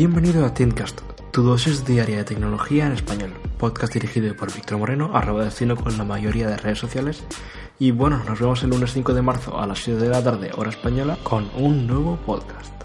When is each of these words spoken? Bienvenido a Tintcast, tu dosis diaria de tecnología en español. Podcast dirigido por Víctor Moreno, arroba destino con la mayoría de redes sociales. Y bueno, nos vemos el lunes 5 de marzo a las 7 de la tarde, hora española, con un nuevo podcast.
Bienvenido 0.00 0.46
a 0.46 0.54
Tintcast, 0.54 1.02
tu 1.30 1.42
dosis 1.42 1.84
diaria 1.84 2.16
de 2.16 2.24
tecnología 2.24 2.86
en 2.86 2.92
español. 2.92 3.34
Podcast 3.58 3.92
dirigido 3.92 4.34
por 4.34 4.50
Víctor 4.50 4.78
Moreno, 4.78 5.10
arroba 5.12 5.44
destino 5.44 5.76
con 5.76 5.98
la 5.98 6.04
mayoría 6.04 6.48
de 6.48 6.56
redes 6.56 6.78
sociales. 6.78 7.22
Y 7.78 7.90
bueno, 7.90 8.24
nos 8.24 8.40
vemos 8.40 8.62
el 8.62 8.70
lunes 8.70 8.94
5 8.94 9.12
de 9.12 9.20
marzo 9.20 9.60
a 9.60 9.66
las 9.66 9.80
7 9.80 10.00
de 10.00 10.08
la 10.08 10.24
tarde, 10.24 10.52
hora 10.56 10.70
española, 10.70 11.18
con 11.22 11.50
un 11.54 11.86
nuevo 11.86 12.16
podcast. 12.24 12.79